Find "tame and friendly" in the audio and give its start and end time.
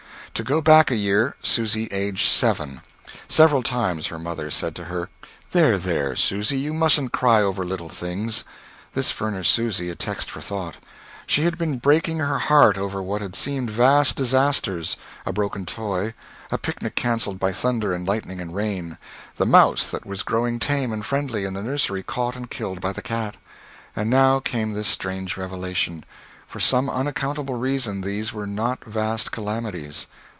20.57-21.45